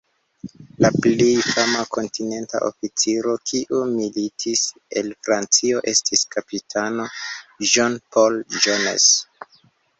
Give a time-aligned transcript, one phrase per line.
[0.83, 4.65] La plej fama Kontinenta oficiro, kiu militis
[5.03, 7.09] el Francio, estis kapitano
[7.75, 9.11] John Paul Jones.